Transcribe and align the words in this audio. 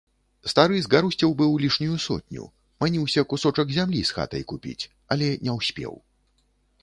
Стары 0.51 0.77
згарусціў 0.85 1.33
быў 1.41 1.51
лішнюю 1.65 1.97
сотню, 2.05 2.43
маніўся 2.83 3.25
кусочак 3.33 3.67
зямлі 3.77 4.01
з 4.11 4.15
хатай 4.21 4.43
купіць, 4.53 4.83
але 5.17 5.27
не 5.49 5.59
ўспеў. 5.59 5.93